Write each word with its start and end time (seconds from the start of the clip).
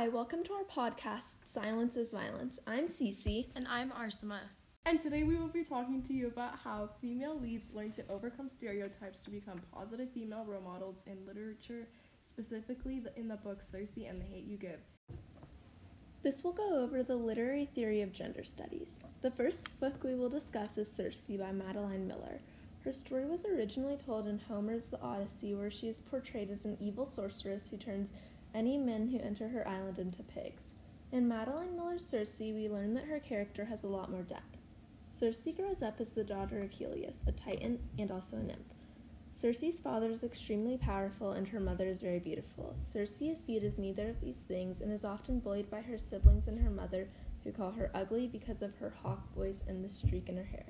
Hi, 0.00 0.08
welcome 0.08 0.42
to 0.44 0.54
our 0.54 0.64
podcast, 0.64 1.40
Silence 1.44 1.94
is 1.94 2.10
Violence. 2.10 2.58
I'm 2.66 2.86
Cece. 2.86 3.48
And 3.54 3.68
I'm 3.68 3.90
Arsima. 3.90 4.38
And 4.86 4.98
today 4.98 5.24
we 5.24 5.36
will 5.36 5.48
be 5.48 5.62
talking 5.62 6.02
to 6.04 6.14
you 6.14 6.28
about 6.28 6.58
how 6.64 6.88
female 7.02 7.38
leads 7.38 7.66
learn 7.74 7.92
to 7.92 8.08
overcome 8.08 8.48
stereotypes 8.48 9.20
to 9.20 9.30
become 9.30 9.60
positive 9.74 10.10
female 10.10 10.46
role 10.48 10.62
models 10.62 11.02
in 11.06 11.26
literature, 11.26 11.86
specifically 12.24 13.02
in 13.14 13.28
the 13.28 13.36
book 13.36 13.60
Circe 13.60 13.92
and 14.08 14.18
the 14.18 14.24
Hate 14.24 14.46
You 14.46 14.56
Give. 14.56 14.80
This 16.22 16.42
will 16.42 16.52
go 16.52 16.82
over 16.82 17.02
the 17.02 17.16
literary 17.16 17.66
theory 17.74 18.00
of 18.00 18.10
gender 18.10 18.42
studies. 18.42 18.94
The 19.20 19.32
first 19.32 19.78
book 19.80 20.02
we 20.02 20.14
will 20.14 20.30
discuss 20.30 20.78
is 20.78 20.90
Circe 20.90 21.26
by 21.38 21.52
Madeline 21.52 22.08
Miller. 22.08 22.40
Her 22.84 22.92
story 22.94 23.26
was 23.26 23.44
originally 23.44 23.98
told 23.98 24.26
in 24.26 24.38
Homer's 24.38 24.86
The 24.86 25.02
Odyssey, 25.02 25.54
where 25.54 25.70
she 25.70 25.88
is 25.88 26.00
portrayed 26.00 26.50
as 26.50 26.64
an 26.64 26.78
evil 26.80 27.04
sorceress 27.04 27.68
who 27.68 27.76
turns 27.76 28.14
any 28.54 28.78
men 28.78 29.08
who 29.08 29.18
enter 29.18 29.48
her 29.48 29.66
island 29.66 29.98
into 29.98 30.22
pigs. 30.22 30.74
In 31.12 31.28
Madeline 31.28 31.76
Miller's 31.76 32.06
Circe, 32.06 32.38
we 32.38 32.68
learn 32.68 32.94
that 32.94 33.04
her 33.04 33.18
character 33.18 33.64
has 33.64 33.82
a 33.82 33.88
lot 33.88 34.10
more 34.10 34.22
depth. 34.22 34.58
Circe 35.12 35.48
grows 35.56 35.82
up 35.82 36.00
as 36.00 36.10
the 36.10 36.24
daughter 36.24 36.62
of 36.62 36.70
Helios, 36.70 37.22
a 37.26 37.32
titan 37.32 37.78
and 37.98 38.10
also 38.10 38.36
a 38.36 38.42
nymph. 38.42 38.74
Circe's 39.34 39.80
father 39.80 40.10
is 40.10 40.22
extremely 40.22 40.76
powerful 40.76 41.32
and 41.32 41.48
her 41.48 41.60
mother 41.60 41.88
is 41.88 42.00
very 42.00 42.18
beautiful. 42.18 42.74
Circe 42.76 43.20
is 43.22 43.42
viewed 43.42 43.64
as 43.64 43.78
neither 43.78 44.08
of 44.08 44.20
these 44.20 44.40
things 44.40 44.80
and 44.80 44.92
is 44.92 45.04
often 45.04 45.40
bullied 45.40 45.70
by 45.70 45.80
her 45.80 45.98
siblings 45.98 46.46
and 46.46 46.58
her 46.60 46.70
mother, 46.70 47.08
who 47.42 47.52
call 47.52 47.70
her 47.72 47.90
ugly 47.94 48.26
because 48.26 48.60
of 48.62 48.76
her 48.76 48.92
hawk 49.02 49.34
voice 49.34 49.64
and 49.66 49.84
the 49.84 49.88
streak 49.88 50.28
in 50.28 50.36
her 50.36 50.44
hair. 50.44 50.66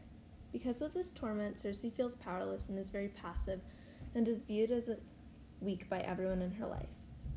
Because 0.52 0.82
of 0.82 0.94
this 0.94 1.12
torment, 1.12 1.58
Circe 1.58 1.84
feels 1.96 2.14
powerless 2.14 2.68
and 2.68 2.78
is 2.78 2.90
very 2.90 3.08
passive 3.08 3.60
and 4.14 4.26
is 4.26 4.40
viewed 4.40 4.70
as 4.70 4.88
weak 5.60 5.88
by 5.88 6.00
everyone 6.00 6.42
in 6.42 6.52
her 6.52 6.66
life. 6.66 6.88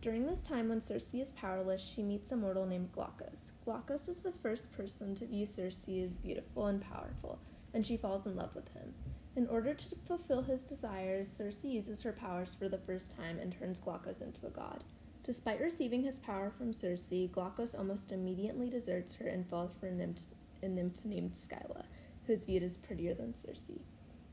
During 0.03 0.25
this 0.25 0.41
time 0.41 0.67
when 0.67 0.81
Circe 0.81 1.13
is 1.13 1.31
powerless, 1.31 1.79
she 1.81 2.03
meets 2.03 2.33
a 2.33 2.35
mortal 2.35 2.65
named 2.65 2.91
Glaucus. 2.91 3.53
Glaucus 3.63 4.09
is 4.09 4.17
the 4.17 4.33
first 4.33 4.73
person 4.73 5.15
to 5.15 5.25
view 5.25 5.45
Circe 5.45 5.87
as 5.87 6.17
beautiful 6.17 6.65
and 6.65 6.81
powerful, 6.81 7.39
and 7.73 7.85
she 7.85 7.95
falls 7.95 8.27
in 8.27 8.35
love 8.35 8.53
with 8.53 8.67
him. 8.73 8.93
In 9.37 9.47
order 9.47 9.73
to 9.73 9.95
fulfill 10.05 10.41
his 10.41 10.61
desires, 10.63 11.29
Circe 11.31 11.63
uses 11.63 12.01
her 12.01 12.11
powers 12.11 12.53
for 12.53 12.67
the 12.67 12.79
first 12.79 13.15
time 13.15 13.39
and 13.39 13.53
turns 13.53 13.79
Glaucus 13.79 14.19
into 14.19 14.45
a 14.45 14.49
god. 14.49 14.83
Despite 15.23 15.61
receiving 15.61 16.03
his 16.03 16.19
power 16.19 16.51
from 16.51 16.73
Circe, 16.73 17.13
Glaucus 17.31 17.73
almost 17.73 18.11
immediately 18.11 18.69
deserts 18.69 19.13
her 19.15 19.27
and 19.27 19.47
falls 19.47 19.71
for 19.79 19.87
a 19.87 19.91
nymph, 19.93 20.23
a 20.61 20.67
nymph 20.67 20.99
named 21.05 21.31
Scylla, 21.33 21.85
who 22.27 22.33
is 22.33 22.43
viewed 22.43 22.63
as 22.63 22.75
prettier 22.75 23.13
than 23.13 23.37
Circe. 23.37 23.79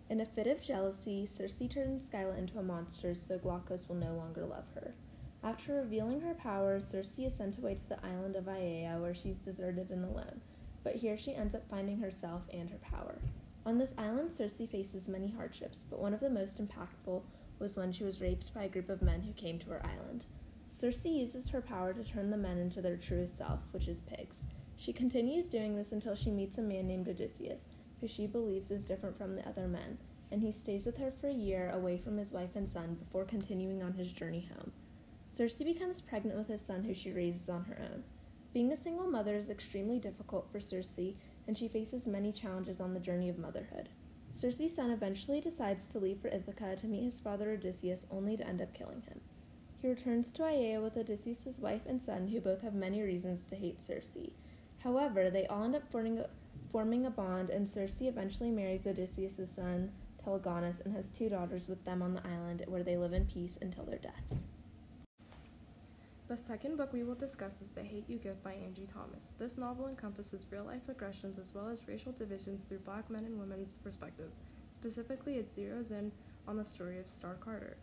In 0.09 0.21
a 0.21 0.27
fit 0.27 0.49
of 0.49 0.61
jealousy, 0.61 1.27
Circe 1.27 1.63
turns 1.71 2.11
Scylla 2.11 2.35
into 2.37 2.59
a 2.59 2.63
monster 2.65 3.15
so 3.15 3.39
Glaucus 3.39 3.89
will 3.89 3.95
no 3.95 4.15
longer 4.15 4.45
love 4.45 4.65
her. 4.75 4.95
After 5.43 5.75
revealing 5.75 6.21
her 6.21 6.35
powers, 6.35 6.87
Circe 6.87 7.19
is 7.19 7.35
sent 7.35 7.57
away 7.57 7.75
to 7.75 7.89
the 7.89 8.05
island 8.05 8.37
of 8.37 8.45
Aiaia, 8.45 9.01
where 9.01 9.15
she's 9.15 9.39
deserted 9.39 9.91
and 9.91 10.05
alone. 10.05 10.43
But 10.85 10.97
here 10.97 11.17
she 11.17 11.35
ends 11.35 11.55
up 11.55 11.69
finding 11.71 11.99
herself 11.99 12.43
and 12.53 12.69
her 12.69 12.79
power. 12.79 13.19
On 13.65 13.79
this 13.79 13.95
island, 13.97 14.35
Circe 14.35 14.61
faces 14.71 15.09
many 15.09 15.31
hardships, 15.31 15.85
but 15.89 15.99
one 15.99 16.13
of 16.13 16.21
the 16.21 16.29
most 16.29 16.63
impactful 16.63 17.23
was 17.59 17.77
when 17.77 17.91
she 17.93 18.05
was 18.05 18.21
raped 18.21 18.53
by 18.53 18.65
a 18.65 18.69
group 18.69 18.91
of 18.91 19.01
men 19.01 19.23
who 19.23 19.33
came 19.33 19.59
to 19.59 19.71
her 19.71 19.85
island. 19.85 20.27
Circe 20.71 21.05
uses 21.07 21.49
her 21.49 21.63
power 21.63 21.95
to 21.95 22.05
turn 22.05 22.31
the 22.31 22.37
men 22.37 22.59
into 22.59 22.83
their 22.83 22.97
truest 22.97 23.39
self, 23.39 23.61
which 23.73 23.89
is 23.89 24.03
pigs. 24.03 24.45
She 24.77 24.93
continues 24.93 25.49
doing 25.49 25.75
this 25.75 25.93
until 25.93 26.15
she 26.15 26.31
meets 26.31 26.59
a 26.59 26.63
man 26.63 26.87
named 26.87 27.09
Odysseus, 27.09 27.69
who 28.01 28.09
she 28.09 28.27
believes 28.27 28.71
is 28.71 28.85
different 28.85 29.17
from 29.19 29.37
the 29.37 29.47
other 29.49 29.67
men, 29.67 29.99
and 30.31 30.43
he 30.43 30.53
stays 30.53 30.87
with 30.87 30.99
her 30.99 31.13
for 31.21 31.29
a 31.29 31.33
year 31.33 31.71
away 31.71 31.99
from 31.99 32.17
his 32.19 32.33
wife 32.33 32.57
and 32.57 32.69
son 32.69 32.95
before 32.95 33.25
continuing 33.25 33.83
on 33.83 33.95
his 33.95 34.13
journey 34.13 34.49
home. 34.55 34.73
Circe 35.31 35.59
becomes 35.59 36.01
pregnant 36.01 36.37
with 36.37 36.51
a 36.51 36.59
son, 36.59 36.83
who 36.83 36.93
she 36.93 37.13
raises 37.13 37.49
on 37.49 37.65
her 37.67 37.79
own. 37.81 38.03
Being 38.53 38.73
a 38.73 38.77
single 38.77 39.07
mother 39.07 39.37
is 39.37 39.49
extremely 39.49 40.01
difficult 40.01 40.51
for 40.51 40.59
Circe, 40.59 40.99
and 41.47 41.57
she 41.57 41.69
faces 41.69 42.09
many 42.09 42.33
challenges 42.33 42.81
on 42.81 42.95
the 42.95 43.01
journey 43.01 43.29
of 43.29 43.39
motherhood. 43.39 43.91
Circe's 44.29 44.75
son 44.75 44.91
eventually 44.91 45.41
decides 45.41 45.87
to 45.87 46.01
leave 46.01 46.19
for 46.21 46.27
Ithaca 46.27 46.75
to 46.75 46.87
meet 46.89 47.05
his 47.05 47.21
father 47.21 47.53
Odysseus, 47.53 48.07
only 48.11 48.37
to 48.37 48.47
end 48.47 48.61
up 48.61 48.75
killing 48.75 49.03
him. 49.03 49.21
He 49.81 49.89
returns 49.89 50.33
to 50.33 50.43
Aiaia 50.43 50.83
with 50.83 50.97
Odysseus' 50.97 51.61
wife 51.61 51.83
and 51.87 52.03
son, 52.03 52.27
who 52.27 52.41
both 52.41 52.63
have 52.63 52.75
many 52.75 53.01
reasons 53.01 53.45
to 53.45 53.57
hate 53.57 53.85
Circe. 53.85 54.17
However, 54.81 55.31
they 55.31 55.47
all 55.47 55.63
end 55.63 55.77
up 55.77 55.89
forming 55.93 56.19
a, 56.19 56.27
forming 56.73 57.07
a 57.07 57.11
bond, 57.11 57.51
and 57.51 57.71
Circe 57.71 58.01
eventually 58.01 58.51
marries 58.51 58.85
Odysseus' 58.85 59.49
son, 59.49 59.93
Telegonus, 60.19 60.81
and 60.81 60.93
has 60.93 61.09
two 61.09 61.29
daughters 61.29 61.69
with 61.69 61.85
them 61.85 62.03
on 62.03 62.15
the 62.15 62.27
island, 62.27 62.65
where 62.67 62.83
they 62.83 62.97
live 62.97 63.13
in 63.13 63.27
peace 63.27 63.59
until 63.63 63.85
their 63.85 63.99
deaths. 63.99 64.47
The 66.31 66.37
second 66.37 66.77
book 66.77 66.93
we 66.93 67.03
will 67.03 67.17
discuss 67.17 67.61
is 67.61 67.71
The 67.71 67.83
Hate 67.83 68.09
You 68.09 68.17
Give 68.17 68.41
by 68.45 68.53
Angie 68.53 68.87
Thomas. 68.87 69.33
This 69.37 69.59
novel 69.59 69.89
encompasses 69.89 70.47
real 70.49 70.63
life 70.63 70.89
aggressions 70.89 71.41
as 71.41 71.53
well 71.53 71.67
as 71.67 71.89
racial 71.89 72.13
divisions 72.13 72.63
through 72.63 72.79
black 72.87 73.11
men 73.11 73.25
and 73.25 73.37
women's 73.37 73.79
perspective. 73.79 74.31
Specifically, 74.73 75.39
it 75.39 75.53
zeroes 75.57 75.91
in 75.91 76.13
on 76.47 76.57
the 76.57 76.65
story 76.65 77.01
of 77.01 77.11
Star 77.11 77.35
Carter 77.35 77.77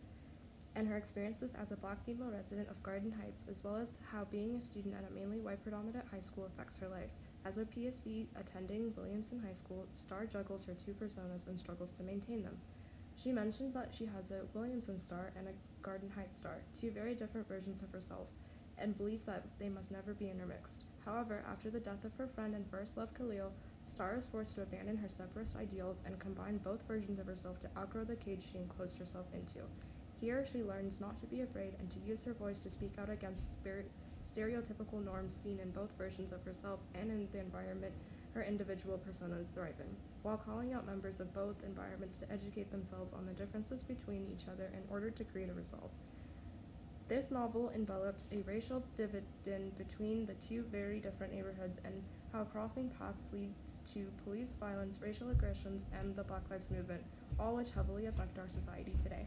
and 0.76 0.88
her 0.88 0.96
experiences 0.96 1.56
as 1.62 1.74
a 1.74 1.76
black 1.76 2.02
female 2.06 2.32
resident 2.32 2.70
of 2.70 2.82
Garden 2.84 3.12
Heights, 3.12 3.44
as 3.50 3.66
well 3.66 3.76
as 3.76 3.98
how 4.14 4.24
being 4.32 4.56
a 4.56 4.62
student 4.62 4.96
at 4.96 5.12
a 5.12 5.14
mainly 5.14 5.42
white 5.42 5.62
predominant 5.62 6.06
high 6.10 6.22
school 6.22 6.46
affects 6.46 6.78
her 6.78 6.88
life. 6.88 7.10
As 7.44 7.58
a 7.58 7.66
PSC 7.66 8.28
attending 8.40 8.94
Williamson 8.96 9.44
High 9.46 9.56
School, 9.56 9.86
Star 9.94 10.26
juggles 10.26 10.64
her 10.64 10.74
two 10.74 10.94
personas 10.94 11.48
and 11.48 11.60
struggles 11.60 11.92
to 11.96 12.04
maintain 12.04 12.44
them. 12.44 12.56
She 13.22 13.32
mentioned 13.32 13.74
that 13.74 13.94
she 13.94 14.06
has 14.06 14.32
a 14.32 14.46
Williamson 14.54 15.00
star 15.00 15.32
and 15.36 15.48
a 15.48 15.52
Garden 15.88 16.12
Heights 16.14 16.38
star, 16.38 16.58
two 16.78 16.92
very 16.92 17.16
different 17.16 17.48
versions 17.48 17.82
of 17.82 17.90
herself, 17.94 18.28
and 18.78 18.98
believes 18.98 19.24
that 19.24 19.46
they 19.58 19.70
must 19.70 19.90
never 19.90 20.14
be 20.14 20.30
intermixed. 20.30 20.84
However, 21.06 21.46
after 21.50 21.70
the 21.70 21.80
death 21.80 22.04
of 22.04 22.14
her 22.18 22.28
friend 22.28 22.54
and 22.54 22.70
first 22.70 22.98
love 22.98 23.14
Khalil, 23.14 23.54
Star 23.86 24.18
is 24.18 24.28
forced 24.28 24.56
to 24.56 24.64
abandon 24.64 24.98
her 24.98 25.08
separatist 25.08 25.56
ideals 25.56 26.02
and 26.04 26.20
combine 26.20 26.58
both 26.58 26.86
versions 26.86 27.20
of 27.20 27.26
herself 27.26 27.58
to 27.62 27.70
outgrow 27.78 28.04
the 28.04 28.18
cage 28.18 28.46
she 28.52 28.58
enclosed 28.58 29.00
herself 29.00 29.28
into. 29.34 29.62
Here, 30.20 30.46
she 30.46 30.62
learns 30.62 31.00
not 31.00 31.16
to 31.22 31.26
be 31.26 31.40
afraid 31.40 31.78
and 31.80 31.90
to 31.92 32.02
use 32.02 32.22
her 32.26 32.34
voice 32.34 32.60
to 32.60 32.70
speak 32.70 33.00
out 33.00 33.10
against 33.10 33.52
stereotypical 34.22 35.02
norms 35.02 35.34
seen 35.34 35.62
in 35.62 35.72
both 35.72 35.98
versions 35.98 36.34
of 36.34 36.44
herself 36.44 36.82
and 36.96 37.10
in 37.10 37.30
the 37.32 37.40
environment 37.40 37.94
her 38.38 38.44
individual 38.44 39.00
personas 39.00 39.52
thrive 39.56 39.74
in, 39.80 39.96
while 40.22 40.38
calling 40.38 40.72
out 40.72 40.86
members 40.86 41.20
of 41.20 41.34
both 41.34 41.56
environments 41.66 42.18
to 42.18 42.32
educate 42.32 42.70
themselves 42.70 43.12
on 43.14 43.26
the 43.26 43.34
differences 43.34 43.82
between 43.84 44.28
each 44.32 44.48
other 44.48 44.70
in 44.74 44.84
order 44.92 45.10
to 45.10 45.24
create 45.24 45.50
a 45.50 45.54
resolve. 45.54 45.90
This 47.08 47.32
novel 47.32 47.72
envelops 47.74 48.28
a 48.32 48.44
racial 48.44 48.84
dividend 48.96 49.76
between 49.80 50.28
the 50.28 50.36
two 50.36 50.64
very 50.72 51.00
different 51.00 51.34
neighborhoods 51.34 51.80
and 51.84 52.04
how 52.32 52.44
crossing 52.44 52.90
paths 52.90 53.34
leads 53.34 53.82
to 53.94 54.06
police 54.24 54.54
violence, 54.60 55.00
racial 55.02 55.32
aggressions, 55.32 55.84
and 56.00 56.16
the 56.16 56.24
Black 56.24 56.44
Lives 56.52 56.70
Movement, 56.70 57.02
all 57.40 57.56
which 57.56 57.72
heavily 57.72 58.06
affect 58.06 58.38
our 58.38 58.50
society 58.50 58.94
today. 59.02 59.26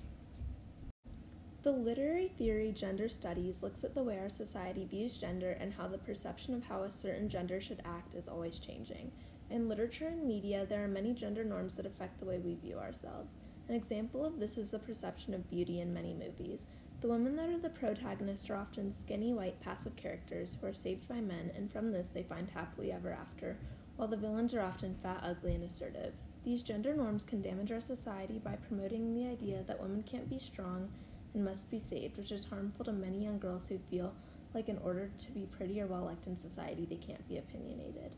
The 1.62 1.72
literary 1.72 2.28
theory 2.28 2.72
gender 2.72 3.10
studies 3.10 3.62
looks 3.62 3.84
at 3.84 3.94
the 3.94 4.02
way 4.02 4.18
our 4.18 4.30
society 4.30 4.86
views 4.86 5.18
gender 5.18 5.58
and 5.60 5.74
how 5.74 5.88
the 5.88 5.98
perception 5.98 6.54
of 6.54 6.64
how 6.64 6.84
a 6.84 6.90
certain 6.90 7.28
gender 7.28 7.60
should 7.60 7.82
act 7.84 8.14
is 8.14 8.28
always 8.28 8.58
changing. 8.58 9.12
In 9.50 9.68
literature 9.68 10.06
and 10.06 10.26
media, 10.26 10.64
there 10.64 10.82
are 10.82 10.88
many 10.88 11.12
gender 11.12 11.44
norms 11.44 11.74
that 11.74 11.84
affect 11.84 12.18
the 12.18 12.24
way 12.24 12.38
we 12.38 12.54
view 12.54 12.78
ourselves. 12.78 13.40
An 13.68 13.74
example 13.74 14.24
of 14.24 14.40
this 14.40 14.56
is 14.56 14.70
the 14.70 14.78
perception 14.78 15.34
of 15.34 15.50
beauty 15.50 15.82
in 15.82 15.92
many 15.92 16.14
movies. 16.14 16.64
The 17.02 17.08
women 17.08 17.36
that 17.36 17.50
are 17.50 17.58
the 17.58 17.68
protagonists 17.68 18.48
are 18.48 18.56
often 18.56 18.90
skinny, 18.90 19.34
white, 19.34 19.60
passive 19.60 19.96
characters 19.96 20.56
who 20.58 20.66
are 20.66 20.72
saved 20.72 21.06
by 21.08 21.20
men, 21.20 21.50
and 21.54 21.70
from 21.70 21.92
this 21.92 22.08
they 22.08 22.22
find 22.22 22.48
happily 22.48 22.90
ever 22.90 23.12
after, 23.12 23.58
while 23.96 24.08
the 24.08 24.16
villains 24.16 24.54
are 24.54 24.62
often 24.62 24.96
fat, 25.02 25.20
ugly, 25.22 25.54
and 25.56 25.64
assertive. 25.64 26.14
These 26.42 26.62
gender 26.62 26.94
norms 26.94 27.24
can 27.24 27.42
damage 27.42 27.70
our 27.70 27.82
society 27.82 28.38
by 28.42 28.56
promoting 28.56 29.14
the 29.14 29.28
idea 29.28 29.62
that 29.66 29.82
women 29.82 30.02
can't 30.02 30.30
be 30.30 30.38
strong 30.38 30.88
and 31.34 31.44
must 31.44 31.70
be 31.70 31.80
saved, 31.80 32.16
which 32.16 32.32
is 32.32 32.46
harmful 32.46 32.84
to 32.84 32.92
many 32.92 33.24
young 33.24 33.38
girls 33.38 33.68
who 33.68 33.78
feel 33.90 34.14
like 34.54 34.68
in 34.68 34.78
order 34.78 35.10
to 35.18 35.30
be 35.32 35.46
pretty 35.46 35.80
or 35.80 35.86
well 35.86 36.04
liked 36.04 36.26
in 36.26 36.36
society, 36.36 36.86
they 36.88 36.96
can't 36.96 37.26
be 37.28 37.38
opinionated. 37.38 38.16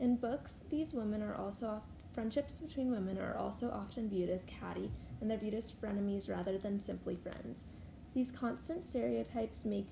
In 0.00 0.16
books, 0.16 0.60
these 0.70 0.94
women 0.94 1.22
are 1.22 1.34
also 1.34 1.82
friendships 2.14 2.58
between 2.58 2.90
women 2.90 3.18
are 3.18 3.36
also 3.36 3.70
often 3.70 4.08
viewed 4.08 4.30
as 4.30 4.44
catty, 4.46 4.90
and 5.20 5.30
they're 5.30 5.38
viewed 5.38 5.54
as 5.54 5.72
frenemies 5.72 6.30
rather 6.30 6.56
than 6.56 6.80
simply 6.80 7.16
friends. 7.16 7.64
These 8.14 8.30
constant 8.30 8.84
stereotypes 8.84 9.64
make 9.64 9.88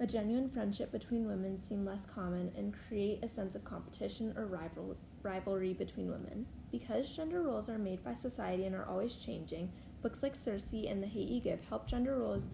a 0.00 0.06
genuine 0.06 0.48
friendship 0.48 0.92
between 0.92 1.26
women 1.26 1.60
seem 1.60 1.84
less 1.84 2.06
common 2.06 2.52
and 2.56 2.74
create 2.88 3.22
a 3.22 3.28
sense 3.28 3.54
of 3.54 3.64
competition 3.64 4.32
or 4.36 4.46
rival- 4.46 4.96
rivalry 5.22 5.72
between 5.72 6.08
women. 6.08 6.46
Because 6.70 7.10
gender 7.10 7.42
roles 7.42 7.68
are 7.68 7.78
made 7.78 8.04
by 8.04 8.14
society 8.14 8.64
and 8.64 8.74
are 8.74 8.86
always 8.86 9.16
changing, 9.16 9.70
Books 10.08 10.22
like 10.22 10.36
Circe 10.36 10.72
and 10.72 11.02
The 11.02 11.06
Hate 11.06 11.28
You 11.28 11.38
Give 11.38 11.62
help 11.68 11.86
gender 11.86 12.16
roles 12.16 12.48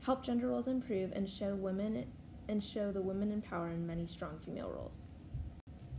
help 0.00 0.24
gender 0.24 0.48
roles 0.48 0.66
improve 0.66 1.12
and 1.12 1.30
show 1.30 1.54
women 1.54 2.04
and 2.48 2.60
show 2.60 2.90
the 2.90 3.00
women 3.00 3.30
in 3.30 3.40
power 3.40 3.68
in 3.68 3.86
many 3.86 4.08
strong 4.08 4.40
female 4.44 4.68
roles. 4.68 5.04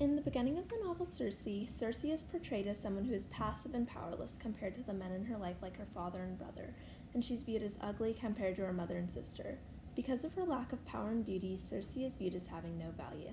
In 0.01 0.17
the 0.17 0.21
beginning 0.21 0.57
of 0.57 0.67
the 0.67 0.81
novel 0.83 1.05
Circe, 1.05 1.47
Circe 1.73 2.03
is 2.03 2.25
portrayed 2.25 2.67
as 2.67 2.77
someone 2.77 3.05
who 3.05 3.13
is 3.13 3.27
passive 3.27 3.73
and 3.73 3.87
powerless 3.87 4.37
compared 4.37 4.75
to 4.75 4.83
the 4.83 4.91
men 4.91 5.13
in 5.13 5.23
her 5.23 5.37
life 5.37 5.55
like 5.61 5.77
her 5.77 5.87
father 5.93 6.23
and 6.23 6.37
brother, 6.37 6.75
and 7.13 7.23
she's 7.23 7.43
viewed 7.43 7.63
as 7.63 7.79
ugly 7.79 8.13
compared 8.13 8.57
to 8.57 8.65
her 8.65 8.73
mother 8.73 8.97
and 8.97 9.09
sister. 9.09 9.59
Because 9.95 10.25
of 10.25 10.33
her 10.33 10.43
lack 10.43 10.73
of 10.73 10.85
power 10.85 11.11
and 11.11 11.25
beauty, 11.25 11.57
Circe 11.57 11.95
is 11.95 12.15
viewed 12.15 12.35
as 12.35 12.47
having 12.47 12.77
no 12.77 12.91
value. 12.97 13.31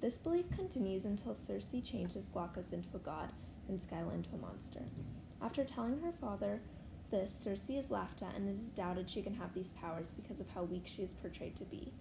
This 0.00 0.18
belief 0.18 0.48
continues 0.54 1.04
until 1.04 1.34
Circe 1.34 1.74
changes 1.82 2.28
Glaucus 2.32 2.72
into 2.72 2.90
a 2.94 3.00
god 3.00 3.32
and 3.68 3.82
Scylla 3.82 4.14
into 4.14 4.28
a 4.36 4.38
monster. 4.38 4.82
After 5.42 5.64
telling 5.64 6.00
her 6.00 6.12
father 6.20 6.60
this, 7.10 7.34
Circe 7.34 7.70
is 7.70 7.90
laughed 7.90 8.22
at 8.22 8.34
and 8.34 8.48
it 8.48 8.62
is 8.62 8.70
doubted 8.70 9.08
she 9.08 9.22
can 9.22 9.34
have 9.34 9.54
these 9.54 9.74
powers 9.74 10.10
because 10.10 10.40
of 10.40 10.48
how 10.48 10.64
weak 10.64 10.84
she 10.86 11.02
is 11.02 11.12
portrayed 11.12 11.56
to 11.56 11.64
be. 11.64 11.92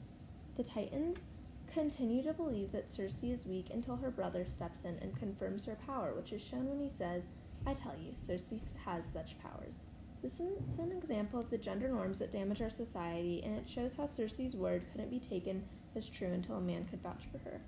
The 0.55 0.63
Titans 0.63 1.25
continue 1.71 2.23
to 2.23 2.33
believe 2.33 2.71
that 2.71 2.89
Circe 2.89 3.23
is 3.23 3.45
weak 3.45 3.67
until 3.73 3.95
her 3.97 4.11
brother 4.11 4.45
steps 4.45 4.85
in 4.85 4.97
and 5.01 5.17
confirms 5.17 5.65
her 5.65 5.77
power, 5.85 6.13
which 6.15 6.31
is 6.31 6.41
shown 6.41 6.69
when 6.69 6.79
he 6.79 6.89
says, 6.89 7.23
I 7.65 7.73
tell 7.73 7.95
you, 7.97 8.13
Circe 8.13 8.53
has 8.85 9.05
such 9.11 9.39
powers. 9.39 9.85
This 10.21 10.39
is 10.39 10.79
an 10.79 10.91
example 10.91 11.39
of 11.39 11.49
the 11.49 11.57
gender 11.57 11.89
norms 11.89 12.19
that 12.19 12.31
damage 12.31 12.61
our 12.61 12.69
society, 12.69 13.41
and 13.43 13.57
it 13.57 13.69
shows 13.69 13.95
how 13.95 14.05
Circe's 14.05 14.55
word 14.55 14.85
couldn't 14.91 15.09
be 15.09 15.19
taken 15.19 15.63
as 15.95 16.07
true 16.07 16.31
until 16.31 16.55
a 16.55 16.61
man 16.61 16.85
could 16.85 17.01
vouch 17.01 17.23
for 17.31 17.39
her. 17.39 17.59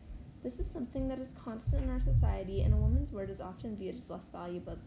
This 0.43 0.59
is 0.59 0.69
something 0.69 1.07
that 1.07 1.19
is 1.19 1.33
constant 1.43 1.83
in 1.83 1.89
our 1.89 1.99
society, 1.99 2.61
and 2.61 2.73
a 2.73 2.77
woman's 2.77 3.11
word 3.11 3.29
is 3.29 3.41
often 3.41 3.75
viewed 3.75 3.97
as 3.97 4.09
less 4.09 4.29
valuable 4.29 4.77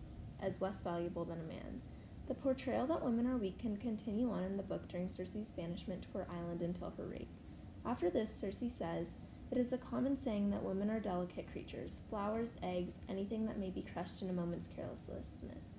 as 0.42 0.60
less 0.60 0.80
valuable 0.80 1.24
than 1.24 1.40
a 1.40 1.44
man's. 1.44 1.84
The 2.28 2.34
portrayal 2.34 2.86
that 2.88 3.04
women 3.04 3.26
are 3.26 3.36
weak 3.36 3.58
can 3.58 3.76
continue 3.76 4.30
on 4.30 4.42
in 4.42 4.56
the 4.56 4.62
book 4.62 4.88
during 4.88 5.08
Circe's 5.08 5.48
banishment 5.48 6.02
to 6.02 6.18
her 6.18 6.26
island 6.30 6.60
until 6.60 6.92
her 6.96 7.06
rape. 7.06 7.30
After 7.86 8.10
this, 8.10 8.34
Circe 8.34 8.62
says, 8.70 9.14
It 9.50 9.56
is 9.56 9.72
a 9.72 9.78
common 9.78 10.16
saying 10.16 10.50
that 10.50 10.62
women 10.62 10.90
are 10.90 11.00
delicate 11.00 11.50
creatures 11.50 12.00
flowers, 12.10 12.56
eggs, 12.62 12.94
anything 13.08 13.46
that 13.46 13.58
may 13.58 13.70
be 13.70 13.86
crushed 13.94 14.20
in 14.20 14.28
a 14.28 14.34
moment's 14.34 14.68
carelessness. 14.76 15.76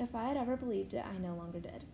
If 0.00 0.14
I 0.14 0.24
had 0.24 0.36
ever 0.36 0.56
believed 0.56 0.94
it, 0.94 1.04
I 1.06 1.18
no 1.18 1.36
longer 1.36 1.60
did. 1.60 1.84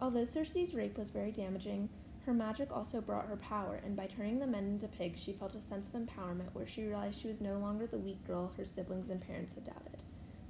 Although 0.00 0.24
Circe's 0.24 0.74
rape 0.74 0.96
was 0.96 1.10
very 1.10 1.32
damaging, 1.32 1.88
her 2.26 2.32
magic 2.32 2.70
also 2.70 3.00
brought 3.00 3.26
her 3.26 3.36
power, 3.36 3.80
and 3.84 3.96
by 3.96 4.06
turning 4.06 4.38
the 4.38 4.46
men 4.46 4.66
into 4.66 4.86
pigs, 4.86 5.20
she 5.20 5.32
felt 5.32 5.56
a 5.56 5.60
sense 5.60 5.88
of 5.88 5.94
empowerment 5.94 6.52
where 6.52 6.66
she 6.66 6.84
realized 6.84 7.20
she 7.20 7.28
was 7.28 7.40
no 7.40 7.58
longer 7.58 7.86
the 7.86 7.98
weak 7.98 8.24
girl 8.24 8.52
her 8.56 8.64
siblings 8.64 9.10
and 9.10 9.20
parents 9.20 9.54
had 9.54 9.64
doubted. 9.64 10.01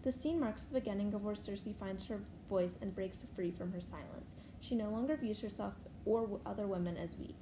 The 0.02 0.10
scene 0.12 0.40
marks 0.40 0.64
the 0.64 0.80
beginning 0.80 1.14
of 1.14 1.22
where 1.22 1.36
Circe 1.36 1.68
finds 1.78 2.06
her 2.06 2.20
voice 2.48 2.76
and 2.82 2.94
breaks 2.94 3.24
free 3.36 3.52
from 3.52 3.72
her 3.72 3.80
silence. 3.80 4.34
She 4.60 4.74
no 4.74 4.90
longer 4.90 5.16
views 5.16 5.40
herself 5.40 5.74
or 6.04 6.40
other 6.44 6.66
women 6.66 6.96
as 6.96 7.16
weak. 7.16 7.36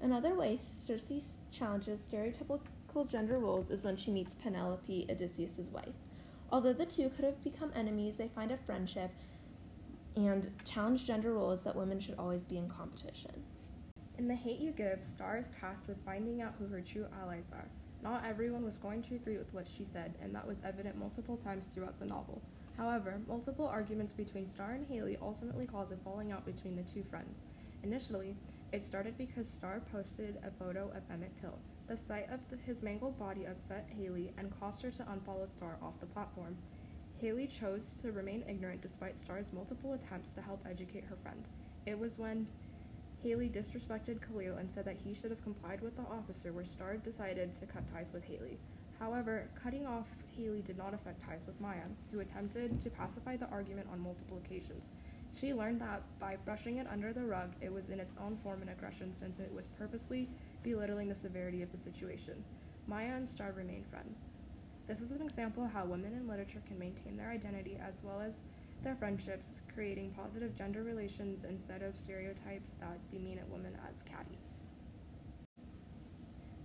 Another 0.00 0.34
way 0.34 0.58
Circe 0.60 1.40
challenges 1.50 2.08
stereotypical 2.08 3.10
gender 3.10 3.38
roles 3.38 3.70
is 3.70 3.84
when 3.84 3.96
she 3.96 4.12
meets 4.12 4.34
Penelope, 4.34 5.06
Odysseus' 5.10 5.70
wife. 5.72 5.96
Although 6.52 6.74
the 6.74 6.86
two 6.86 7.08
could 7.08 7.24
have 7.24 7.42
become 7.42 7.72
enemies, 7.74 8.16
they 8.16 8.28
find 8.28 8.52
a 8.52 8.56
friendship 8.56 9.10
and 10.14 10.50
challenge 10.64 11.06
gender 11.06 11.32
roles 11.32 11.62
that 11.62 11.74
women 11.74 11.98
should 11.98 12.14
always 12.18 12.44
be 12.44 12.56
in 12.56 12.68
competition. 12.68 13.42
In 14.16 14.28
The 14.28 14.34
Hate 14.36 14.60
You 14.60 14.70
Give, 14.70 15.02
Star 15.02 15.38
is 15.38 15.50
tasked 15.50 15.88
with 15.88 16.04
finding 16.04 16.40
out 16.40 16.54
who 16.58 16.68
her 16.68 16.80
true 16.80 17.06
allies 17.20 17.50
are. 17.52 17.68
Not 18.06 18.24
everyone 18.24 18.64
was 18.64 18.78
going 18.78 19.02
to 19.02 19.16
agree 19.16 19.36
with 19.36 19.52
what 19.52 19.66
she 19.66 19.84
said, 19.84 20.14
and 20.22 20.32
that 20.32 20.46
was 20.46 20.62
evident 20.64 20.96
multiple 20.96 21.36
times 21.36 21.66
throughout 21.66 21.98
the 21.98 22.06
novel. 22.06 22.40
However, 22.76 23.20
multiple 23.26 23.66
arguments 23.66 24.12
between 24.12 24.46
Star 24.46 24.74
and 24.74 24.86
Haley 24.86 25.18
ultimately 25.20 25.66
caused 25.66 25.92
a 25.92 25.96
falling 25.96 26.30
out 26.30 26.46
between 26.46 26.76
the 26.76 26.84
two 26.84 27.02
friends. 27.02 27.40
Initially, 27.82 28.36
it 28.72 28.84
started 28.84 29.18
because 29.18 29.50
Star 29.50 29.82
posted 29.90 30.38
a 30.44 30.52
photo 30.52 30.88
of 30.94 31.02
Emmett 31.12 31.32
Till. 31.40 31.58
The 31.88 31.96
sight 31.96 32.28
of 32.30 32.38
the, 32.48 32.56
his 32.64 32.80
mangled 32.80 33.18
body 33.18 33.44
upset 33.44 33.88
Haley 33.90 34.32
and 34.38 34.56
caused 34.60 34.82
her 34.82 34.92
to 34.92 35.02
unfollow 35.02 35.52
Star 35.52 35.76
off 35.82 35.98
the 35.98 36.06
platform. 36.06 36.56
Haley 37.20 37.48
chose 37.48 37.96
to 38.02 38.12
remain 38.12 38.44
ignorant 38.48 38.82
despite 38.82 39.18
Star's 39.18 39.52
multiple 39.52 39.94
attempts 39.94 40.32
to 40.34 40.42
help 40.42 40.64
educate 40.70 41.04
her 41.06 41.16
friend. 41.16 41.44
It 41.86 41.98
was 41.98 42.20
when 42.20 42.46
Haley 43.22 43.48
disrespected 43.48 44.20
Khalil 44.20 44.56
and 44.56 44.70
said 44.70 44.84
that 44.84 44.96
he 44.96 45.14
should 45.14 45.30
have 45.30 45.42
complied 45.42 45.80
with 45.80 45.96
the 45.96 46.02
officer, 46.02 46.52
where 46.52 46.64
Star 46.64 46.96
decided 46.96 47.52
to 47.54 47.66
cut 47.66 47.86
ties 47.86 48.12
with 48.12 48.24
Haley. 48.24 48.58
However, 48.98 49.50
cutting 49.62 49.86
off 49.86 50.06
Haley 50.36 50.62
did 50.62 50.78
not 50.78 50.94
affect 50.94 51.20
ties 51.20 51.46
with 51.46 51.60
Maya, 51.60 51.88
who 52.10 52.20
attempted 52.20 52.80
to 52.80 52.90
pacify 52.90 53.36
the 53.36 53.48
argument 53.48 53.88
on 53.92 54.00
multiple 54.00 54.38
occasions. 54.38 54.90
She 55.30 55.52
learned 55.52 55.80
that 55.80 56.02
by 56.18 56.36
brushing 56.36 56.78
it 56.78 56.86
under 56.86 57.12
the 57.12 57.24
rug, 57.24 57.54
it 57.60 57.72
was 57.72 57.88
in 57.90 58.00
its 58.00 58.14
own 58.20 58.36
form 58.36 58.62
an 58.62 58.68
aggression 58.68 59.12
since 59.12 59.38
it 59.38 59.52
was 59.52 59.68
purposely 59.68 60.28
belittling 60.62 61.08
the 61.08 61.14
severity 61.14 61.62
of 61.62 61.72
the 61.72 61.78
situation. 61.78 62.44
Maya 62.86 63.16
and 63.16 63.28
Star 63.28 63.52
remained 63.52 63.86
friends. 63.86 64.32
This 64.86 65.00
is 65.00 65.10
an 65.10 65.20
example 65.20 65.64
of 65.64 65.72
how 65.72 65.84
women 65.84 66.14
in 66.14 66.28
literature 66.28 66.62
can 66.66 66.78
maintain 66.78 67.16
their 67.16 67.30
identity 67.30 67.76
as 67.82 68.04
well 68.04 68.20
as 68.20 68.42
their 68.82 68.94
friendships, 68.94 69.62
creating 69.74 70.10
positive 70.10 70.54
gender 70.54 70.82
relations 70.82 71.44
instead 71.44 71.82
of 71.82 71.96
stereotypes 71.96 72.72
that 72.80 72.98
demean 73.10 73.38
a 73.38 73.52
woman 73.52 73.76
as 73.90 74.02
catty. 74.02 74.38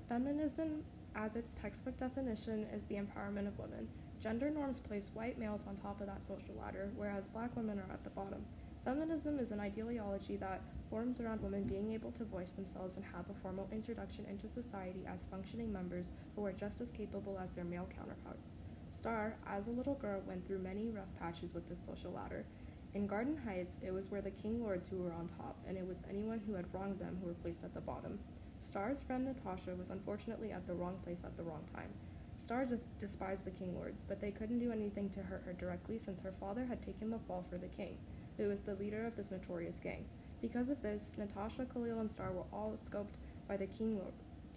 Feminism, 0.08 0.84
as 1.16 1.36
its 1.36 1.54
textbook 1.54 1.98
definition, 1.98 2.66
is 2.74 2.84
the 2.86 2.96
empowerment 2.96 3.48
of 3.48 3.58
women. 3.58 3.88
Gender 4.22 4.50
norms 4.50 4.80
place 4.80 5.10
white 5.14 5.40
males 5.40 5.66
on 5.68 5.76
top 5.76 6.00
of 6.02 6.08
that 6.08 6.26
social 6.26 6.54
ladder, 6.60 6.92
whereas 6.96 7.28
black 7.28 7.56
women 7.56 7.80
are 7.80 7.94
at 7.94 8.04
the 8.04 8.10
bottom. 8.12 8.46
Feminism 8.84 9.40
is 9.40 9.52
an 9.52 9.60
ideology 9.60 10.38
that 10.38 10.62
forms 10.90 11.20
around 11.20 11.42
women 11.42 11.64
being 11.64 11.94
able 11.94 12.12
to 12.12 12.26
voice 12.26 12.52
themselves 12.52 12.98
and 12.98 13.06
have 13.06 13.30
a 13.30 13.42
formal 13.42 13.68
introduction 13.72 14.26
into 14.26 14.48
society 14.48 15.06
as 15.08 15.26
functioning 15.26 15.72
members 15.72 16.12
who 16.36 16.46
are 16.46 16.52
just 16.52 16.82
as 16.82 16.92
capable 16.92 17.40
as 17.40 17.52
their 17.54 17.64
male 17.64 17.88
counterparts. 17.96 18.60
Star, 19.02 19.34
as 19.48 19.68
a 19.68 19.72
little 19.72 19.96
girl, 19.96 20.22
went 20.28 20.46
through 20.46 20.60
many 20.60 20.92
rough 20.92 21.10
patches 21.20 21.56
with 21.56 21.68
the 21.68 21.76
social 21.76 22.12
ladder. 22.12 22.46
In 22.94 23.08
Garden 23.08 23.36
Heights, 23.36 23.80
it 23.82 23.92
was 23.92 24.12
where 24.12 24.22
the 24.22 24.30
king 24.30 24.62
lords 24.62 24.88
who 24.88 24.98
were 24.98 25.12
on 25.14 25.28
top, 25.28 25.58
and 25.68 25.76
it 25.76 25.88
was 25.88 26.04
anyone 26.08 26.40
who 26.46 26.54
had 26.54 26.72
wronged 26.72 27.00
them 27.00 27.18
who 27.20 27.26
were 27.26 27.34
placed 27.34 27.64
at 27.64 27.74
the 27.74 27.82
bottom. 27.82 28.20
Star's 28.60 29.02
friend 29.02 29.26
Natasha 29.26 29.74
was 29.74 29.90
unfortunately 29.90 30.52
at 30.52 30.68
the 30.68 30.76
wrong 30.76 31.00
place 31.04 31.18
at 31.24 31.36
the 31.36 31.42
wrong 31.42 31.64
time. 31.74 31.90
Star 32.38 32.64
de- 32.64 32.78
despised 33.00 33.44
the 33.44 33.50
king 33.50 33.76
lords, 33.76 34.06
but 34.08 34.22
they 34.22 34.30
couldn't 34.30 34.60
do 34.60 34.72
anything 34.72 35.10
to 35.10 35.24
hurt 35.24 35.42
her 35.48 35.54
directly 35.54 35.98
since 35.98 36.22
her 36.22 36.36
father 36.40 36.64
had 36.64 36.86
taken 36.86 37.10
the 37.10 37.18
fall 37.28 37.44
for 37.50 37.58
the 37.58 37.70
king, 37.70 37.98
who 38.38 38.50
was 38.50 38.60
the 38.60 38.76
leader 38.76 39.08
of 39.08 39.16
this 39.16 39.32
notorious 39.32 39.80
gang. 39.80 40.06
Because 40.44 40.70
of 40.70 40.80
this, 40.84 41.16
Natasha, 41.18 41.66
Khalil, 41.66 42.02
and 42.02 42.12
Star 42.12 42.32
were 42.32 42.46
all 42.54 42.78
scoped 42.78 43.18
by 43.48 43.58
the 43.58 43.66
king, 43.66 44.00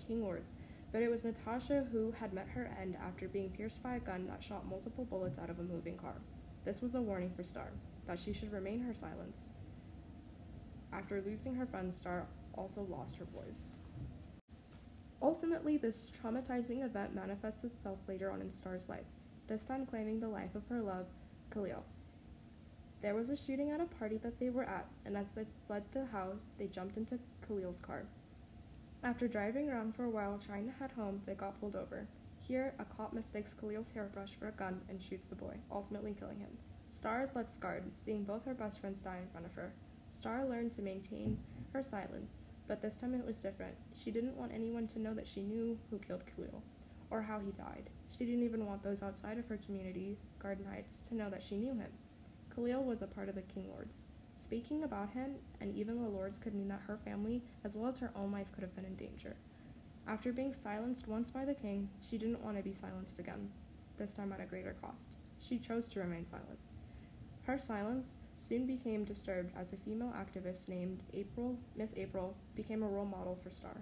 king 0.06 0.22
lords, 0.22 0.52
but 0.94 1.02
it 1.02 1.10
was 1.10 1.24
Natasha 1.24 1.84
who 1.90 2.12
had 2.20 2.32
met 2.32 2.46
her 2.54 2.70
end 2.80 2.96
after 3.04 3.26
being 3.26 3.50
pierced 3.50 3.82
by 3.82 3.96
a 3.96 3.98
gun 3.98 4.28
that 4.28 4.40
shot 4.40 4.70
multiple 4.70 5.04
bullets 5.04 5.40
out 5.42 5.50
of 5.50 5.58
a 5.58 5.62
moving 5.64 5.96
car. 5.96 6.14
This 6.64 6.80
was 6.80 6.94
a 6.94 7.02
warning 7.02 7.32
for 7.34 7.42
Star, 7.42 7.66
that 8.06 8.20
she 8.20 8.32
should 8.32 8.52
remain 8.52 8.78
her 8.78 8.94
silence. 8.94 9.50
After 10.92 11.20
losing 11.20 11.56
her 11.56 11.66
friend, 11.66 11.92
Star 11.92 12.28
also 12.56 12.86
lost 12.88 13.16
her 13.16 13.24
voice. 13.24 13.78
Ultimately, 15.20 15.78
this 15.78 16.12
traumatizing 16.22 16.84
event 16.84 17.12
manifests 17.12 17.64
itself 17.64 17.98
later 18.06 18.30
on 18.30 18.40
in 18.40 18.52
Star's 18.52 18.88
life, 18.88 19.10
this 19.48 19.64
time 19.64 19.86
claiming 19.86 20.20
the 20.20 20.28
life 20.28 20.54
of 20.54 20.62
her 20.68 20.80
love, 20.80 21.06
Khalil. 21.52 21.82
There 23.02 23.16
was 23.16 23.30
a 23.30 23.36
shooting 23.36 23.72
at 23.72 23.80
a 23.80 23.86
party 23.98 24.18
that 24.18 24.38
they 24.38 24.50
were 24.50 24.62
at, 24.62 24.86
and 25.04 25.16
as 25.16 25.26
they 25.34 25.44
fled 25.66 25.82
the 25.92 26.06
house, 26.06 26.52
they 26.56 26.68
jumped 26.68 26.96
into 26.96 27.18
Khalil's 27.48 27.80
car. 27.80 28.04
After 29.04 29.28
driving 29.28 29.68
around 29.68 29.94
for 29.94 30.04
a 30.04 30.10
while 30.10 30.38
trying 30.38 30.64
to 30.64 30.72
head 30.72 30.90
home, 30.92 31.20
they 31.26 31.34
got 31.34 31.60
pulled 31.60 31.76
over. 31.76 32.08
Here, 32.40 32.72
a 32.78 32.86
cop 32.86 33.12
mistakes 33.12 33.52
Khalil's 33.52 33.90
hairbrush 33.90 34.34
for 34.38 34.48
a 34.48 34.52
gun 34.52 34.80
and 34.88 35.00
shoots 35.00 35.26
the 35.26 35.34
boy, 35.34 35.58
ultimately 35.70 36.16
killing 36.18 36.38
him. 36.38 36.56
Star 36.90 37.22
is 37.22 37.36
left 37.36 37.50
scarred, 37.50 37.84
seeing 37.92 38.24
both 38.24 38.46
her 38.46 38.54
best 38.54 38.80
friends 38.80 39.02
die 39.02 39.18
in 39.20 39.28
front 39.28 39.44
of 39.44 39.52
her. 39.52 39.74
Star 40.10 40.46
learned 40.46 40.72
to 40.72 40.82
maintain 40.82 41.36
her 41.74 41.82
silence, 41.82 42.36
but 42.66 42.80
this 42.80 42.96
time 42.96 43.12
it 43.12 43.26
was 43.26 43.40
different. 43.40 43.74
She 43.94 44.10
didn't 44.10 44.38
want 44.38 44.52
anyone 44.54 44.86
to 44.88 44.98
know 44.98 45.12
that 45.12 45.26
she 45.26 45.42
knew 45.42 45.78
who 45.90 45.98
killed 45.98 46.22
Khalil, 46.34 46.62
or 47.10 47.20
how 47.20 47.40
he 47.40 47.52
died. 47.52 47.90
She 48.16 48.24
didn't 48.24 48.44
even 48.44 48.64
want 48.64 48.82
those 48.82 49.02
outside 49.02 49.36
of 49.36 49.46
her 49.48 49.58
community, 49.58 50.16
Garden 50.38 50.64
Heights, 50.64 51.00
to 51.08 51.14
know 51.14 51.28
that 51.28 51.42
she 51.42 51.56
knew 51.56 51.74
him. 51.74 51.92
Khalil 52.54 52.84
was 52.84 53.02
a 53.02 53.06
part 53.06 53.28
of 53.28 53.34
the 53.34 53.42
King 53.42 53.68
Lords. 53.68 54.04
Speaking 54.44 54.84
about 54.84 55.08
him, 55.08 55.36
and 55.62 55.74
even 55.74 56.02
the 56.02 56.08
lords, 56.10 56.36
could 56.36 56.54
mean 56.54 56.68
that 56.68 56.82
her 56.86 56.98
family, 56.98 57.40
as 57.64 57.74
well 57.74 57.88
as 57.88 57.98
her 58.00 58.10
own 58.14 58.30
life, 58.30 58.52
could 58.52 58.60
have 58.60 58.76
been 58.76 58.84
in 58.84 58.94
danger. 58.94 59.34
After 60.06 60.34
being 60.34 60.52
silenced 60.52 61.08
once 61.08 61.30
by 61.30 61.46
the 61.46 61.54
king, 61.54 61.88
she 62.02 62.18
didn't 62.18 62.44
want 62.44 62.58
to 62.58 62.62
be 62.62 62.74
silenced 62.74 63.18
again, 63.18 63.48
this 63.96 64.12
time 64.12 64.34
at 64.34 64.42
a 64.42 64.44
greater 64.44 64.76
cost. 64.82 65.16
She 65.40 65.56
chose 65.56 65.88
to 65.88 66.00
remain 66.00 66.26
silent. 66.26 66.58
Her 67.46 67.58
silence 67.58 68.18
soon 68.36 68.66
became 68.66 69.04
disturbed 69.04 69.50
as 69.58 69.72
a 69.72 69.76
female 69.76 70.12
activist 70.14 70.68
named 70.68 70.98
April, 71.14 71.56
Miss 71.74 71.94
April, 71.96 72.34
became 72.54 72.82
a 72.82 72.86
role 72.86 73.06
model 73.06 73.38
for 73.42 73.48
Star. 73.48 73.78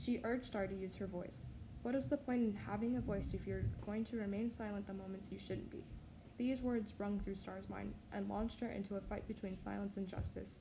She 0.00 0.18
urged 0.24 0.46
Star 0.46 0.66
to 0.66 0.74
use 0.74 0.96
her 0.96 1.06
voice. 1.06 1.52
What 1.84 1.94
is 1.94 2.08
the 2.08 2.16
point 2.16 2.42
in 2.42 2.58
having 2.66 2.96
a 2.96 3.00
voice 3.00 3.32
if 3.32 3.46
you're 3.46 3.62
going 3.86 4.04
to 4.06 4.16
remain 4.16 4.50
silent 4.50 4.88
the 4.88 4.92
moments 4.92 5.28
you 5.30 5.38
shouldn't 5.38 5.70
be? 5.70 5.84
These 6.38 6.60
words 6.60 6.92
rung 6.98 7.18
through 7.18 7.36
Star's 7.36 7.68
mind 7.70 7.94
and 8.12 8.28
launched 8.28 8.60
her 8.60 8.70
into 8.70 8.96
a 8.96 9.00
fight 9.00 9.26
between 9.26 9.56
silence 9.56 9.96
and 9.96 10.06
justice. 10.06 10.58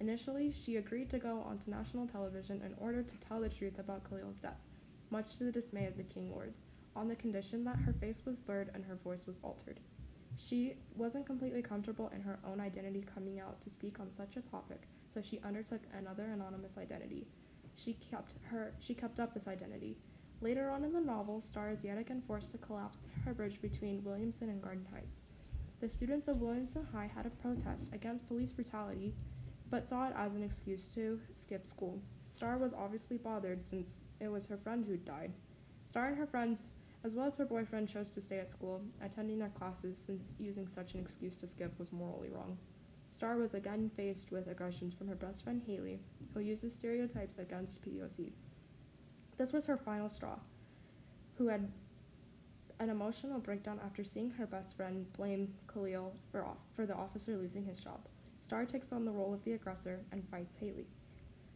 Initially, 0.00 0.52
she 0.52 0.76
agreed 0.76 1.10
to 1.10 1.18
go 1.18 1.40
onto 1.40 1.70
national 1.70 2.06
television 2.06 2.62
in 2.62 2.74
order 2.78 3.02
to 3.02 3.16
tell 3.18 3.40
the 3.40 3.48
truth 3.48 3.78
about 3.78 4.08
Khalil's 4.08 4.38
death, 4.38 4.60
much 5.10 5.36
to 5.36 5.44
the 5.44 5.52
dismay 5.52 5.86
of 5.86 5.96
the 5.96 6.02
King 6.04 6.30
Lords, 6.30 6.62
on 6.96 7.08
the 7.08 7.16
condition 7.16 7.64
that 7.64 7.78
her 7.80 7.92
face 7.92 8.22
was 8.24 8.40
blurred 8.40 8.70
and 8.74 8.84
her 8.84 8.96
voice 8.96 9.26
was 9.26 9.38
altered. 9.42 9.80
She 10.36 10.74
wasn't 10.96 11.26
completely 11.26 11.62
comfortable 11.62 12.10
in 12.14 12.22
her 12.22 12.38
own 12.46 12.60
identity 12.60 13.04
coming 13.14 13.40
out 13.40 13.60
to 13.62 13.70
speak 13.70 13.98
on 14.00 14.10
such 14.10 14.36
a 14.36 14.40
topic, 14.40 14.88
so 15.12 15.20
she 15.20 15.40
undertook 15.44 15.80
another 15.92 16.26
anonymous 16.26 16.78
identity. 16.78 17.26
She 17.74 17.94
kept 17.94 18.34
her 18.50 18.72
she 18.78 18.94
kept 18.94 19.20
up 19.20 19.34
this 19.34 19.48
identity. 19.48 19.98
Later 20.40 20.70
on 20.70 20.84
in 20.84 20.92
the 20.92 21.00
novel, 21.00 21.40
Star 21.40 21.70
is 21.70 21.82
yet 21.82 21.98
again 21.98 22.22
forced 22.24 22.52
to 22.52 22.58
collapse 22.58 23.00
her 23.24 23.34
bridge 23.34 23.60
between 23.60 24.04
Williamson 24.04 24.48
and 24.50 24.62
Garden 24.62 24.86
Heights. 24.92 25.16
The 25.80 25.88
students 25.88 26.28
of 26.28 26.40
Williamson 26.40 26.86
High 26.92 27.10
had 27.12 27.26
a 27.26 27.30
protest 27.30 27.92
against 27.92 28.28
police 28.28 28.52
brutality, 28.52 29.14
but 29.68 29.84
saw 29.84 30.06
it 30.06 30.14
as 30.16 30.36
an 30.36 30.44
excuse 30.44 30.86
to 30.88 31.20
skip 31.32 31.66
school. 31.66 32.00
Star 32.22 32.56
was 32.56 32.72
obviously 32.72 33.18
bothered 33.18 33.66
since 33.66 34.04
it 34.20 34.28
was 34.28 34.46
her 34.46 34.56
friend 34.56 34.84
who'd 34.84 35.04
died. 35.04 35.32
Star 35.84 36.06
and 36.06 36.16
her 36.16 36.26
friends, 36.26 36.72
as 37.02 37.16
well 37.16 37.26
as 37.26 37.36
her 37.36 37.44
boyfriend, 37.44 37.88
chose 37.88 38.10
to 38.12 38.20
stay 38.20 38.38
at 38.38 38.50
school, 38.52 38.80
attending 39.02 39.40
their 39.40 39.48
classes 39.48 39.98
since 39.98 40.36
using 40.38 40.68
such 40.68 40.94
an 40.94 41.00
excuse 41.00 41.36
to 41.36 41.48
skip 41.48 41.76
was 41.80 41.92
morally 41.92 42.30
wrong. 42.30 42.56
Star 43.08 43.38
was 43.38 43.54
again 43.54 43.90
faced 43.96 44.30
with 44.30 44.46
aggressions 44.46 44.94
from 44.94 45.08
her 45.08 45.16
best 45.16 45.42
friend 45.42 45.62
Haley, 45.66 45.98
who 46.32 46.40
uses 46.40 46.74
stereotypes 46.74 47.38
against 47.38 47.82
POC. 47.82 48.30
This 49.38 49.52
was 49.52 49.66
her 49.66 49.76
final 49.76 50.08
straw, 50.08 50.36
who 51.36 51.46
had 51.46 51.70
an 52.80 52.90
emotional 52.90 53.38
breakdown 53.38 53.80
after 53.84 54.02
seeing 54.02 54.30
her 54.30 54.46
best 54.46 54.76
friend 54.76 55.06
blame 55.12 55.54
Khalil 55.72 56.12
for, 56.32 56.44
off- 56.44 56.58
for 56.74 56.86
the 56.86 56.94
officer 56.96 57.36
losing 57.36 57.64
his 57.64 57.80
job. 57.80 58.00
Star 58.40 58.64
takes 58.64 58.92
on 58.92 59.04
the 59.04 59.12
role 59.12 59.32
of 59.32 59.44
the 59.44 59.52
aggressor 59.52 60.00
and 60.10 60.28
fights 60.28 60.56
Haley. 60.56 60.88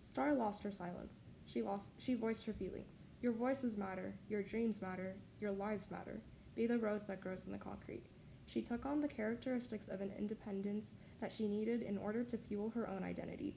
Star 0.04 0.32
lost 0.34 0.62
her 0.62 0.70
silence. 0.70 1.26
She 1.44 1.60
lost 1.62 1.88
she 1.98 2.14
voiced 2.14 2.46
her 2.46 2.52
feelings. 2.52 3.02
Your 3.20 3.32
voices 3.32 3.76
matter, 3.76 4.14
your 4.28 4.42
dreams 4.42 4.80
matter, 4.80 5.14
your 5.40 5.52
lives 5.52 5.90
matter. 5.90 6.20
Be 6.54 6.66
the 6.66 6.78
rose 6.78 7.04
that 7.04 7.20
grows 7.20 7.46
in 7.46 7.52
the 7.52 7.58
concrete. 7.58 8.06
She 8.46 8.62
took 8.62 8.86
on 8.86 9.00
the 9.00 9.08
characteristics 9.08 9.88
of 9.88 10.00
an 10.00 10.12
independence 10.18 10.94
that 11.20 11.32
she 11.32 11.48
needed 11.48 11.82
in 11.82 11.98
order 11.98 12.22
to 12.24 12.38
fuel 12.38 12.70
her 12.70 12.88
own 12.88 13.02
identity. 13.02 13.56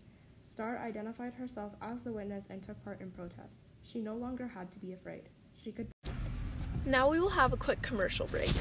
Star 0.55 0.77
identified 0.77 1.33
herself 1.33 1.73
as 1.81 2.03
the 2.03 2.13
witness 2.13 2.45
and 2.49 2.63
took 2.63 2.81
part 2.85 3.01
in 3.01 3.11
protest. 3.11 3.59
She 3.83 3.99
no 3.99 4.15
longer 4.15 4.47
had 4.47 4.71
to 4.71 4.79
be 4.79 4.93
afraid. 4.93 5.23
She 5.61 5.73
could 5.73 5.87
Now 6.85 7.09
we 7.09 7.19
will 7.19 7.31
have 7.31 7.51
a 7.51 7.57
quick 7.57 7.81
commercial 7.81 8.25
break. 8.27 8.53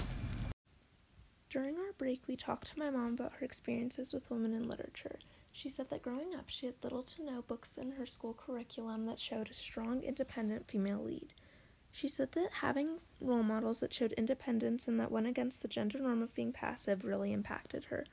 During 1.48 1.76
our 1.76 1.92
break, 1.96 2.22
we 2.26 2.34
talked 2.34 2.72
to 2.72 2.78
my 2.80 2.90
mom 2.90 3.14
about 3.14 3.34
her 3.34 3.44
experiences 3.44 4.12
with 4.12 4.28
women 4.28 4.54
in 4.54 4.66
literature. 4.66 5.20
She 5.52 5.68
said 5.68 5.88
that 5.90 6.02
growing 6.02 6.34
up, 6.34 6.46
she 6.48 6.66
had 6.66 6.74
little 6.82 7.04
to 7.04 7.22
no 7.22 7.42
books 7.42 7.78
in 7.78 7.92
her 7.92 8.06
school 8.06 8.34
curriculum 8.34 9.06
that 9.06 9.20
showed 9.20 9.48
a 9.48 9.54
strong, 9.54 10.02
independent 10.02 10.66
female 10.66 11.00
lead. 11.00 11.32
She 11.92 12.08
said 12.08 12.32
that 12.32 12.54
having 12.54 12.98
role 13.20 13.44
models 13.44 13.78
that 13.78 13.94
showed 13.94 14.10
independence 14.14 14.88
and 14.88 14.98
that 14.98 15.12
went 15.12 15.28
against 15.28 15.62
the 15.62 15.68
gender 15.68 16.00
norm 16.00 16.24
of 16.24 16.34
being 16.34 16.52
passive 16.52 17.04
really 17.04 17.32
impacted 17.32 17.84
her. 17.84 18.04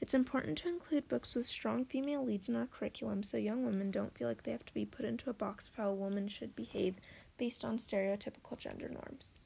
It's 0.00 0.14
important 0.14 0.58
to 0.58 0.68
include 0.68 1.08
books 1.08 1.34
with 1.34 1.46
strong 1.46 1.84
female 1.84 2.24
leads 2.24 2.48
in 2.48 2.56
our 2.56 2.66
curriculum 2.66 3.22
so 3.22 3.36
young 3.36 3.64
women 3.64 3.90
don't 3.90 4.16
feel 4.16 4.28
like 4.28 4.42
they 4.44 4.52
have 4.52 4.64
to 4.66 4.74
be 4.74 4.86
put 4.86 5.04
into 5.04 5.28
a 5.28 5.34
box 5.34 5.68
of 5.68 5.74
how 5.74 5.90
a 5.90 5.94
woman 5.94 6.28
should 6.28 6.54
behave 6.54 6.96
based 7.36 7.64
on 7.64 7.78
stereotypical 7.78 8.56
gender 8.56 8.88
norms. 8.88 9.40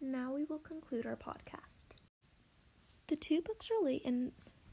Now 0.00 0.32
we 0.32 0.44
will 0.44 0.58
conclude 0.58 1.04
our 1.04 1.16
podcast. 1.16 1.96
The 3.08 3.16
two 3.16 3.42
books 3.42 3.68
relate 3.70 4.02
in 4.02 4.32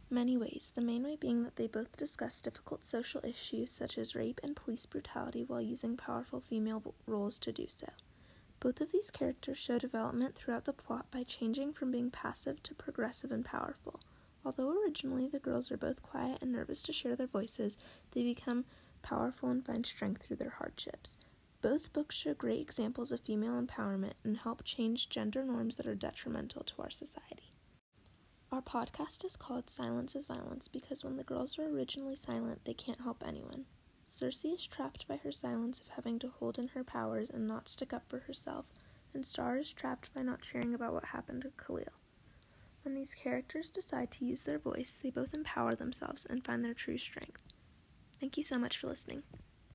many 0.10 0.38
ways, 0.38 0.72
the 0.74 0.82
main 0.82 1.04
way 1.04 1.18
being 1.20 1.44
that 1.44 1.58
they 1.58 1.68
both 1.68 1.98
discuss 1.98 2.40
difficult 2.40 2.86
social 2.86 3.20
issues 3.26 3.72
such 3.72 3.98
as 3.98 4.16
rape 4.16 4.40
and 4.42 4.56
police 4.56 4.86
brutality 4.86 5.44
while 5.44 5.62
using 5.62 5.98
powerful 5.98 6.40
female 6.40 6.96
roles 7.06 7.38
to 7.40 7.52
do 7.52 7.66
so. 7.68 7.90
Both 8.60 8.80
of 8.80 8.92
these 8.92 9.12
characters 9.12 9.58
show 9.58 9.78
development 9.78 10.36
throughout 10.36 10.66
the 10.66 10.74
plot 10.74 11.12
by 11.12 11.24
changing 11.24 11.74
from 11.74 11.92
being 11.92 12.10
passive 12.10 12.64
to 12.64 12.74
progressive 12.74 13.32
and 13.32 13.44
powerful. 13.44 14.00
Although 14.48 14.82
originally 14.82 15.28
the 15.28 15.40
girls 15.40 15.74
are 15.74 15.78
both 15.78 16.02
quiet 16.02 16.38
and 16.42 16.54
nervous 16.54 16.82
to 16.84 16.94
share 16.94 17.18
their 17.18 17.28
voices, 17.28 17.76
they 18.12 18.24
become 18.24 18.64
powerful 19.02 19.50
and 19.50 19.66
find 19.66 19.86
strength 19.86 20.24
through 20.24 20.38
their 20.38 20.52
hardships. 20.52 21.18
Both 21.62 21.92
books 21.92 22.16
show 22.16 22.34
great 22.34 22.62
examples 22.62 23.12
of 23.12 23.20
female 23.20 23.62
empowerment 23.62 24.14
and 24.24 24.38
help 24.38 24.64
change 24.64 25.10
gender 25.10 25.44
norms 25.44 25.76
that 25.76 25.86
are 25.86 25.96
detrimental 25.96 26.64
to 26.64 26.82
our 26.82 26.90
society. 26.90 27.52
Our 28.50 28.62
podcast 28.62 29.26
is 29.26 29.36
called 29.36 29.70
Silence 29.70 30.16
is 30.16 30.28
Violence 30.28 30.70
because 30.70 31.04
when 31.04 31.18
the 31.18 31.26
girls 31.26 31.60
are 31.60 31.68
originally 31.68 32.16
silent, 32.16 32.64
they 32.64 32.74
can't 32.74 33.02
help 33.02 33.26
anyone. 33.28 33.66
Circe 34.06 34.46
is 34.46 34.66
trapped 34.66 35.10
by 35.10 35.18
her 35.18 35.32
silence 35.34 35.82
of 35.82 35.90
having 35.90 36.20
to 36.20 36.30
hold 36.30 36.58
in 36.58 36.70
her 36.70 36.86
powers 36.86 37.30
and 37.30 37.50
not 37.50 37.68
stick 37.68 37.92
up 37.92 38.08
for 38.08 38.20
herself, 38.20 38.66
and 39.14 39.26
Star 39.26 39.58
is 39.58 39.74
trapped 39.74 40.14
by 40.14 40.22
not 40.22 40.46
sharing 40.46 40.74
about 40.74 40.94
what 40.94 41.04
happened 41.04 41.42
to 41.42 41.52
Khalil. 41.62 41.92
When 42.88 42.96
these 42.96 43.14
characters 43.14 43.70
decide 43.70 44.12
to 44.12 44.24
use 44.24 44.44
their 44.44 44.60
voice, 44.60 44.98
they 45.04 45.10
both 45.10 45.34
empower 45.34 45.76
themselves 45.76 46.26
and 46.30 46.42
find 46.42 46.64
their 46.64 46.74
true 46.74 46.98
strength. 46.98 47.44
Thank 48.22 48.38
you 48.38 48.46
so 48.46 48.58
much 48.58 48.78
for 48.78 48.88
listening. 48.88 49.24